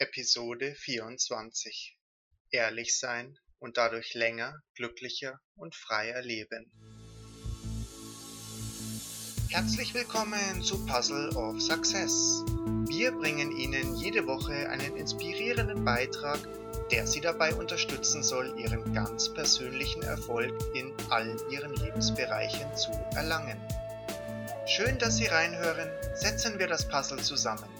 [0.00, 1.98] Episode 24
[2.52, 6.70] Ehrlich sein und dadurch länger, glücklicher und freier leben.
[9.48, 12.44] Herzlich willkommen zu Puzzle of Success.
[12.86, 16.38] Wir bringen Ihnen jede Woche einen inspirierenden Beitrag,
[16.92, 23.60] der Sie dabei unterstützen soll, Ihren ganz persönlichen Erfolg in all Ihren Lebensbereichen zu erlangen.
[24.64, 25.90] Schön, dass Sie reinhören.
[26.14, 27.77] Setzen wir das Puzzle zusammen.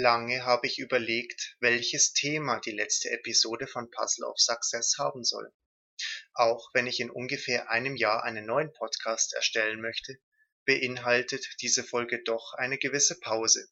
[0.00, 5.52] Lange habe ich überlegt, welches Thema die letzte Episode von Puzzle of Success haben soll.
[6.32, 10.16] Auch wenn ich in ungefähr einem Jahr einen neuen Podcast erstellen möchte,
[10.64, 13.68] beinhaltet diese Folge doch eine gewisse Pause.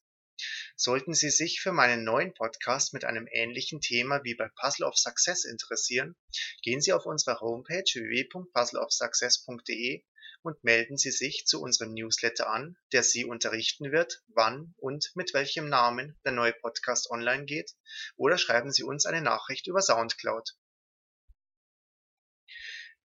[0.77, 4.99] Sollten Sie sich für meinen neuen Podcast mit einem ähnlichen Thema wie bei Puzzle of
[4.99, 6.15] Success interessieren,
[6.63, 10.05] gehen Sie auf unsere Homepage www.puzzleofsuccess.de
[10.49, 15.35] und melden Sie sich zu unserem Newsletter an, der Sie unterrichten wird, wann und mit
[15.35, 17.77] welchem Namen der neue Podcast online geht,
[18.17, 20.57] oder schreiben Sie uns eine Nachricht über SoundCloud.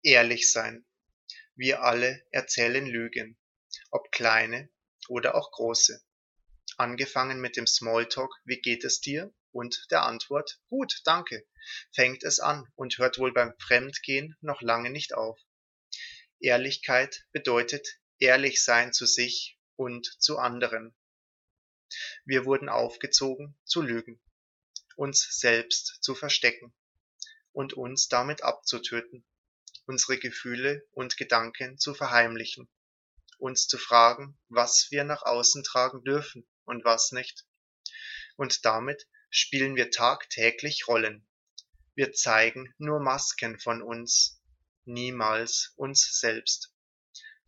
[0.03, 0.87] Ehrlich sein.
[1.55, 3.39] Wir alle erzählen Lügen,
[3.91, 4.71] ob kleine
[5.09, 6.03] oder auch große.
[6.79, 9.33] Angefangen mit dem Smalltalk, wie geht es dir?
[9.57, 11.47] und der Antwort, gut, danke,
[11.95, 15.41] fängt es an und hört wohl beim Fremdgehen noch lange nicht auf.
[16.41, 20.95] Ehrlichkeit bedeutet ehrlich sein zu sich und zu anderen.
[22.25, 24.21] Wir wurden aufgezogen zu lügen,
[24.97, 26.75] uns selbst zu verstecken
[27.53, 29.25] und uns damit abzutöten,
[29.87, 32.69] unsere Gefühle und Gedanken zu verheimlichen,
[33.39, 37.47] uns zu fragen, was wir nach außen tragen dürfen und was nicht.
[38.37, 41.27] Und damit spielen wir tagtäglich Rollen.
[41.95, 44.36] Wir zeigen nur Masken von uns,
[44.87, 46.73] niemals uns selbst.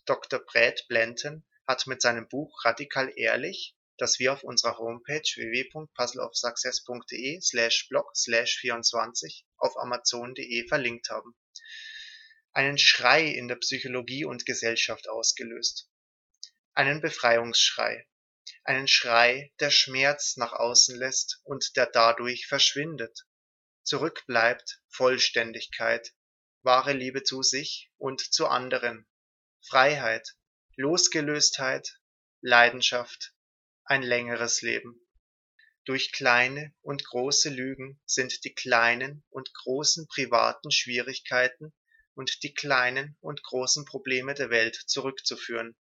[0.04, 0.40] Dr.
[0.40, 7.88] Brad Blanton hat mit seinem Buch Radikal Ehrlich, das wir auf unserer Homepage www.puzzleofsuccess.de slash
[7.88, 11.34] blog slash 24 auf amazon.de verlinkt haben,
[12.52, 15.90] einen Schrei in der Psychologie und Gesellschaft ausgelöst.
[16.74, 18.06] Einen Befreiungsschrei.
[18.64, 23.26] Einen Schrei, der Schmerz nach außen lässt und der dadurch verschwindet.
[23.82, 26.12] Zurückbleibt Vollständigkeit,
[26.62, 29.06] wahre Liebe zu sich und zu anderen,
[29.66, 30.36] Freiheit,
[30.76, 32.00] Losgelöstheit,
[32.40, 33.34] Leidenschaft,
[33.84, 35.00] ein längeres Leben.
[35.84, 41.72] Durch kleine und große Lügen sind die kleinen und großen privaten Schwierigkeiten
[42.14, 45.76] und die kleinen und großen Probleme der Welt zurückzuführen.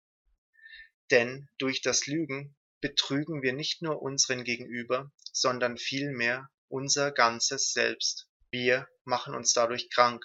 [1.10, 8.28] Denn durch das Lügen betrügen wir nicht nur unseren Gegenüber, sondern vielmehr unser ganzes Selbst.
[8.50, 10.24] Wir machen uns dadurch krank,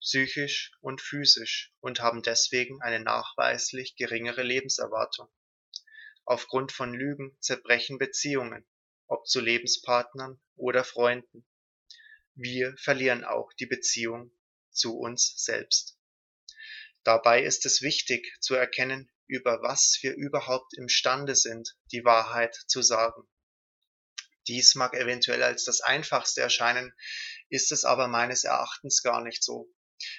[0.00, 5.28] psychisch und physisch und haben deswegen eine nachweislich geringere Lebenserwartung.
[6.24, 8.66] Aufgrund von Lügen zerbrechen Beziehungen,
[9.06, 11.46] ob zu Lebenspartnern oder Freunden.
[12.34, 14.32] Wir verlieren auch die Beziehung
[14.70, 15.98] zu uns selbst.
[17.02, 22.82] Dabei ist es wichtig zu erkennen, über was wir überhaupt imstande sind, die Wahrheit zu
[22.82, 23.28] sagen.
[24.48, 26.92] Dies mag eventuell als das Einfachste erscheinen,
[27.48, 29.72] ist es aber meines Erachtens gar nicht so.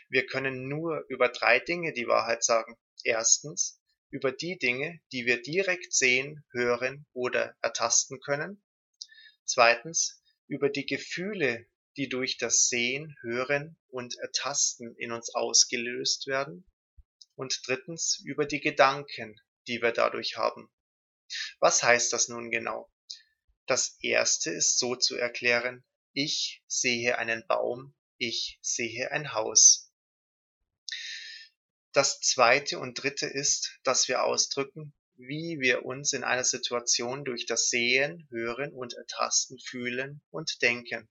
[0.10, 2.78] Wir können nur über drei Dinge die Wahrheit sagen.
[3.04, 8.62] Erstens über die Dinge, die wir direkt sehen, hören oder ertasten können.
[9.46, 11.66] Zweitens über die Gefühle,
[11.98, 16.66] die durch das Sehen, Hören und Ertasten in uns ausgelöst werden.
[17.36, 20.70] Und drittens über die Gedanken, die wir dadurch haben.
[21.60, 22.92] Was heißt das nun genau?
[23.66, 29.92] Das erste ist so zu erklären, ich sehe einen Baum ich sehe ein Haus.
[31.92, 37.48] Das zweite und dritte ist, dass wir ausdrücken, wie wir uns in einer Situation durch
[37.48, 41.10] das Sehen, Hören und Ertasten fühlen und denken.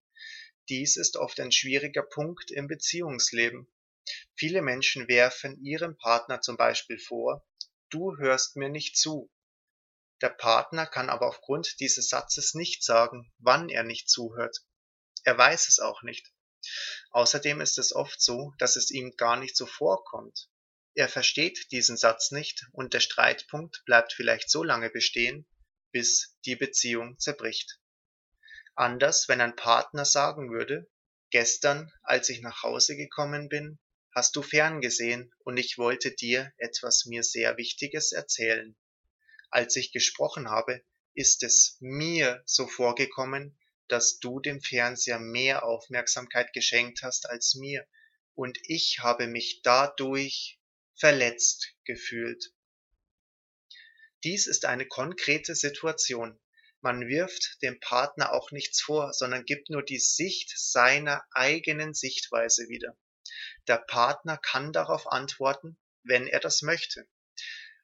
[0.69, 3.67] Dies ist oft ein schwieriger Punkt im Beziehungsleben.
[4.37, 7.45] Viele Menschen werfen ihrem Partner zum Beispiel vor,
[7.89, 9.29] du hörst mir nicht zu.
[10.21, 14.59] Der Partner kann aber aufgrund dieses Satzes nicht sagen, wann er nicht zuhört.
[15.25, 16.33] Er weiß es auch nicht.
[17.11, 20.49] Außerdem ist es oft so, dass es ihm gar nicht so vorkommt.
[20.95, 25.47] Er versteht diesen Satz nicht und der Streitpunkt bleibt vielleicht so lange bestehen,
[25.93, 27.79] bis die Beziehung zerbricht.
[28.75, 30.91] Anders, wenn ein Partner sagen würde,
[31.31, 33.79] gestern, als ich nach Hause gekommen bin,
[34.15, 38.77] hast du ferngesehen und ich wollte dir etwas mir sehr Wichtiges erzählen.
[39.51, 40.83] Als ich gesprochen habe,
[41.15, 43.59] ist es mir so vorgekommen,
[43.91, 47.87] dass du dem Fernseher mehr Aufmerksamkeit geschenkt hast als mir,
[48.35, 50.61] und ich habe mich dadurch
[50.95, 52.53] verletzt gefühlt.
[54.25, 56.39] Dies ist eine konkrete Situation.
[56.83, 62.69] Man wirft dem Partner auch nichts vor, sondern gibt nur die Sicht seiner eigenen Sichtweise
[62.69, 62.97] wieder.
[63.67, 67.07] Der Partner kann darauf antworten, wenn er das möchte.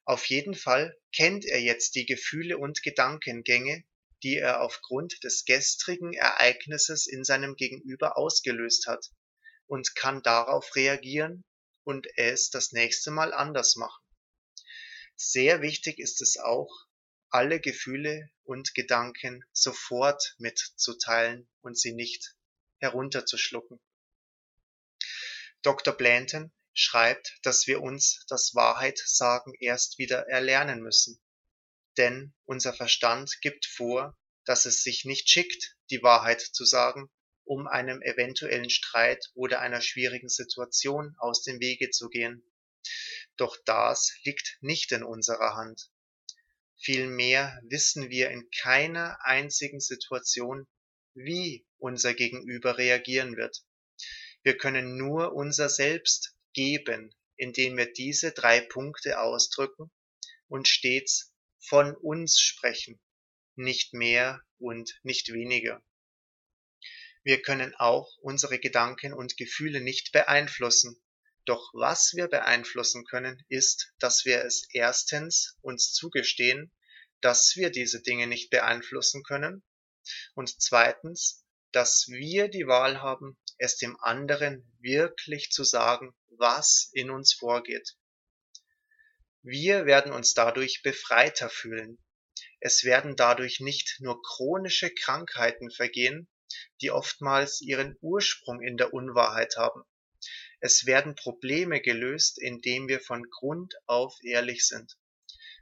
[0.05, 3.85] Auf jeden Fall kennt er jetzt die Gefühle und Gedankengänge,
[4.26, 9.12] die er aufgrund des gestrigen Ereignisses in seinem Gegenüber ausgelöst hat
[9.67, 11.44] und kann darauf reagieren
[11.84, 14.02] und es das nächste Mal anders machen.
[15.14, 16.88] Sehr wichtig ist es auch,
[17.31, 22.34] alle Gefühle und Gedanken sofort mitzuteilen und sie nicht
[22.78, 23.78] herunterzuschlucken.
[25.62, 25.94] Dr.
[25.94, 31.20] Blanton schreibt, dass wir uns das Wahrheitssagen erst wieder erlernen müssen.
[31.97, 37.11] Denn unser Verstand gibt vor, dass es sich nicht schickt, die Wahrheit zu sagen,
[37.45, 42.43] um einem eventuellen Streit oder einer schwierigen Situation aus dem Wege zu gehen.
[43.37, 45.91] Doch das liegt nicht in unserer Hand.
[46.77, 50.67] Vielmehr wissen wir in keiner einzigen Situation,
[51.15, 53.65] wie unser Gegenüber reagieren wird.
[54.43, 59.91] Wir können nur unser Selbst geben, indem wir diese drei Punkte ausdrücken
[60.49, 61.33] und stets
[61.69, 63.01] von uns sprechen,
[63.57, 65.83] nicht mehr und nicht weniger.
[67.25, 71.01] Wir können auch unsere Gedanken und Gefühle nicht beeinflussen,
[71.45, 76.73] doch was wir beeinflussen können, ist, dass wir es erstens uns zugestehen,
[77.21, 79.65] dass wir diese Dinge nicht beeinflussen können
[80.35, 87.11] und zweitens, dass wir die Wahl haben, es dem anderen wirklich zu sagen, was in
[87.11, 87.97] uns vorgeht.
[89.47, 91.99] Wir werden uns dadurch befreiter fühlen.
[92.61, 96.29] Es werden dadurch nicht nur chronische Krankheiten vergehen,
[96.83, 99.85] die oftmals ihren Ursprung in der Unwahrheit haben,
[100.61, 104.97] es werden Probleme gelöst, indem wir von Grund auf ehrlich sind.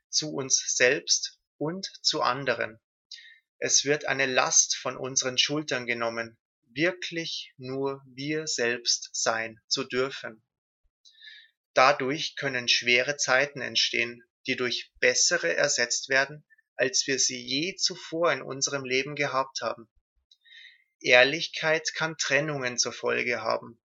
[0.09, 2.81] Zu uns selbst und zu anderen.
[3.59, 6.39] Es wird eine Last von unseren Schultern genommen,
[6.69, 10.43] wirklich nur wir selbst sein zu dürfen.
[11.75, 18.32] Dadurch können schwere Zeiten entstehen, die durch bessere ersetzt werden, als wir sie je zuvor
[18.32, 19.88] in unserem Leben gehabt haben.
[21.00, 23.81] Ehrlichkeit kann Trennungen zur Folge haben,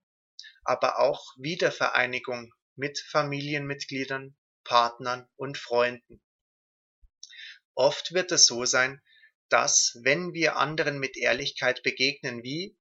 [0.63, 6.21] aber auch Wiedervereinigung mit Familienmitgliedern, Partnern und Freunden.
[7.73, 9.01] Oft wird es so sein,
[9.49, 12.77] dass, wenn wir anderen mit Ehrlichkeit begegnen wie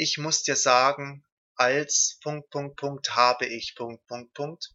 [0.00, 1.24] ich muss dir sagen,
[1.58, 4.74] als Punkt, Punkt, Punkt habe ich Punkt, Punkt, Punkt,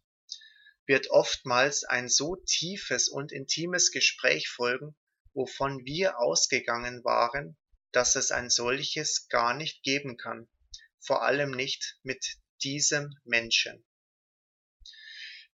[0.86, 4.96] wird oftmals ein so tiefes und intimes Gespräch folgen,
[5.34, 7.58] wovon wir ausgegangen waren,
[7.94, 10.50] dass es ein solches gar nicht geben kann,
[11.00, 13.86] vor allem nicht mit diesem Menschen.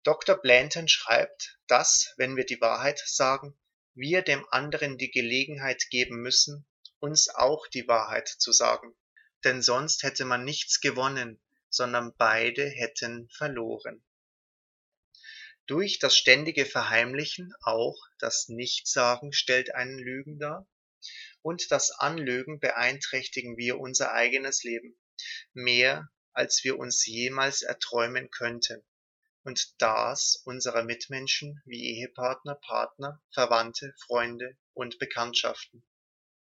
[0.04, 0.36] Dr.
[0.36, 3.58] Blanton schreibt, dass, wenn wir die Wahrheit sagen,
[3.94, 6.64] wir dem anderen die Gelegenheit geben müssen,
[7.00, 8.94] uns auch die Wahrheit zu sagen.
[9.46, 11.40] Denn sonst hätte man nichts gewonnen,
[11.70, 14.02] sondern beide hätten verloren.
[15.66, 20.68] Durch das ständige Verheimlichen auch das Nichtsagen stellt einen Lügen dar,
[21.42, 24.98] und das Anlügen beeinträchtigen wir unser eigenes Leben,
[25.52, 28.84] mehr als wir uns jemals erträumen könnten,
[29.44, 35.86] und das unserer Mitmenschen wie Ehepartner, Partner, Verwandte, Freunde und Bekanntschaften.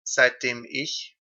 [0.03, 1.17] Seitdem ich,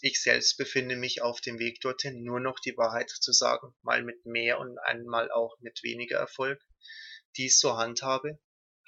[0.00, 4.04] ich selbst befinde mich auf dem Weg dorthin, nur noch die Wahrheit zu sagen, mal
[4.04, 6.62] mit mehr und einmal auch mit weniger Erfolg,
[7.36, 8.38] dies so handhabe,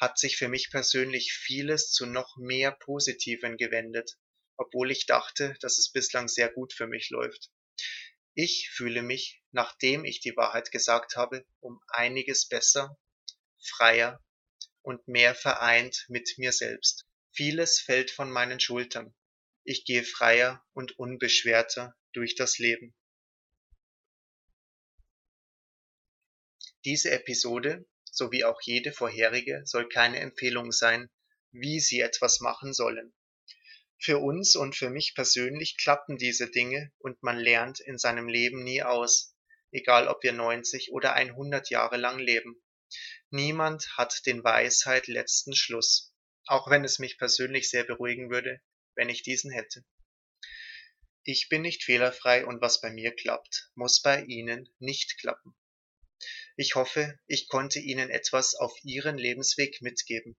[0.01, 4.19] hat sich für mich persönlich vieles zu noch mehr Positiven gewendet,
[4.57, 7.51] obwohl ich dachte, dass es bislang sehr gut für mich läuft.
[8.35, 12.97] Ich fühle mich, nachdem ich die Wahrheit gesagt habe, um einiges besser,
[13.63, 14.25] freier
[14.83, 17.05] und mehr vereint mit mir selbst.
[17.33, 19.15] Vieles fällt von meinen Schultern.
[19.65, 22.95] Ich gehe freier und unbeschwerter durch das Leben.
[26.85, 31.11] Diese Episode, sowie auch jede vorherige, soll keine Empfehlung sein,
[31.53, 33.13] wie Sie etwas machen sollen.
[33.99, 38.65] Für uns und für mich persönlich klappen diese Dinge und man lernt in seinem Leben
[38.65, 39.37] nie aus,
[39.73, 42.63] egal ob wir 90 oder 100 Jahre lang leben.
[43.29, 46.15] Niemand hat den Weisheit letzten Schluss,
[46.47, 48.63] auch wenn es mich persönlich sehr beruhigen würde,
[49.01, 49.83] wenn ich diesen hätte.
[51.25, 55.57] Ich bin nicht fehlerfrei und was bei mir klappt, muss bei Ihnen nicht klappen.
[56.55, 60.37] Ich hoffe, ich konnte Ihnen etwas auf Ihren Lebensweg mitgeben.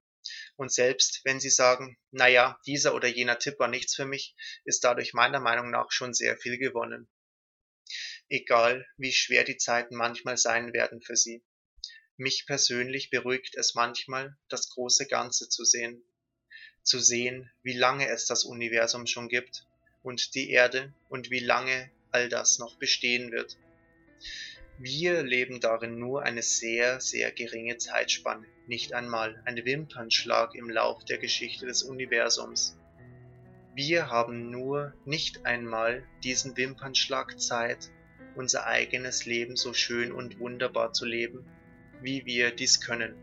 [0.58, 4.84] Und selbst wenn Sie sagen, naja, dieser oder jener Tipp war nichts für mich, ist
[4.84, 7.10] dadurch meiner Meinung nach schon sehr viel gewonnen.
[8.30, 11.44] Egal, wie schwer die Zeiten manchmal sein werden für Sie.
[12.16, 16.06] Mich persönlich beruhigt es manchmal, das große Ganze zu sehen.
[16.84, 19.66] Zu sehen, wie lange es das Universum schon gibt
[20.04, 23.58] und die Erde und wie lange all das noch bestehen wird.
[24.78, 31.06] Wir leben darin nur eine sehr, sehr geringe Zeitspanne, nicht einmal ein Wimpernschlag im Lauf
[31.06, 32.78] der Geschichte des Universums.
[33.76, 37.92] Wir haben nur nicht einmal diesen Wimpernschlag Zeit,
[38.36, 41.46] unser eigenes Leben so schön und wunderbar zu leben,
[42.02, 43.16] wie wir dies können.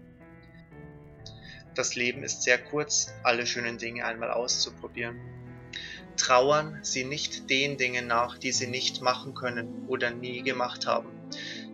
[1.78, 5.16] Das Leben ist sehr kurz, alle schönen Dinge einmal auszuprobieren.
[6.16, 11.08] Trauern Sie nicht den Dingen nach, die Sie nicht machen können oder nie gemacht haben.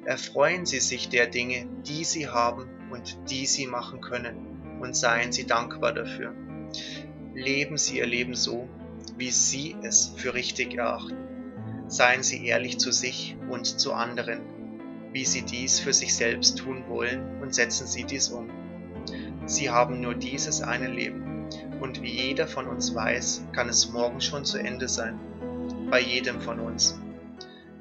[0.05, 5.33] Erfreuen Sie sich der Dinge, die Sie haben und die Sie machen können, und seien
[5.33, 6.35] Sie dankbar dafür.
[7.35, 8.69] Leben Sie Ihr Leben so,
[9.17, 11.17] wie Sie es für richtig erachten.
[11.89, 14.43] Seien Sie ehrlich zu sich und zu anderen,
[15.13, 18.64] wie Sie dies für sich selbst tun wollen, und setzen Sie dies um.
[19.47, 21.49] Sie haben nur dieses eine Leben,
[21.81, 25.19] und wie jeder von uns weiß, kann es morgen schon zu Ende sein.
[25.91, 26.99] Bei jedem von uns.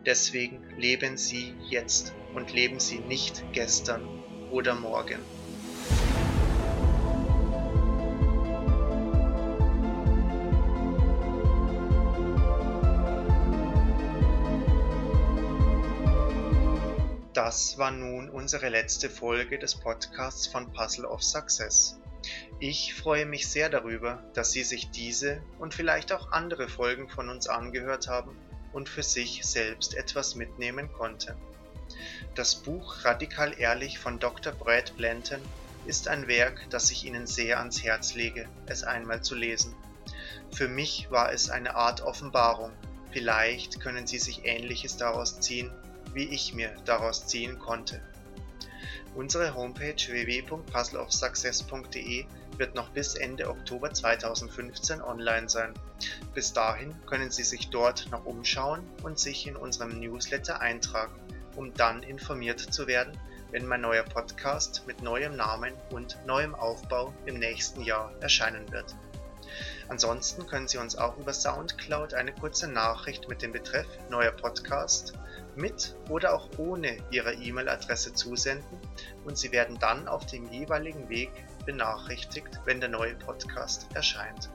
[0.05, 4.01] Deswegen leben Sie jetzt und leben Sie nicht gestern
[4.51, 5.19] oder morgen.
[17.53, 21.99] Das war nun unsere letzte Folge des Podcasts von Puzzle of Success.
[22.59, 27.29] Ich freue mich sehr darüber, dass Sie sich diese und vielleicht auch andere Folgen von
[27.29, 28.35] uns angehört haben
[28.71, 31.37] und für sich selbst etwas mitnehmen konnte.
[32.33, 34.51] Das Buch Radikal Ehrlich von Dr.
[34.53, 35.39] Brad Blanton
[35.85, 39.75] ist ein Werk, das ich Ihnen sehr ans Herz lege, es einmal zu lesen.
[40.51, 42.71] Für mich war es eine Art Offenbarung.
[43.11, 45.71] Vielleicht können Sie sich Ähnliches daraus ziehen,
[46.13, 48.01] wie ich mir daraus ziehen konnte.
[49.15, 52.25] Unsere Homepage www.puzzleofsuccess.de
[52.57, 55.73] wird noch bis Ende Oktober 2015 online sein.
[56.33, 61.13] Bis dahin können Sie sich dort noch umschauen und sich in unserem Newsletter eintragen,
[61.55, 63.15] um dann informiert zu werden,
[63.51, 68.95] wenn mein neuer Podcast mit neuem Namen und neuem Aufbau im nächsten Jahr erscheinen wird.
[69.89, 75.13] Ansonsten können Sie uns auch über SoundCloud eine kurze Nachricht mit dem Betreff Neuer Podcast
[75.55, 78.79] mit oder auch ohne Ihre E-Mail-Adresse zusenden
[79.25, 81.31] und Sie werden dann auf dem jeweiligen Weg
[81.65, 84.49] benachrichtigt, wenn der neue Podcast erscheint.